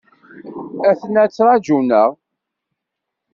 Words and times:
Aten-a 0.89 1.23
ttrajun-aɣ. 1.27 2.11